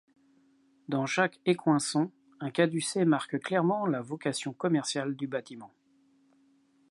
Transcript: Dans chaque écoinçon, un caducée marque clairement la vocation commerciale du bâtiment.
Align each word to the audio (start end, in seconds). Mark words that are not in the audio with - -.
Dans 0.89 1.05
chaque 1.05 1.39
écoinçon, 1.45 2.09
un 2.39 2.49
caducée 2.49 3.05
marque 3.05 3.37
clairement 3.39 3.85
la 3.85 4.01
vocation 4.01 4.51
commerciale 4.51 5.15
du 5.15 5.27
bâtiment. 5.27 5.75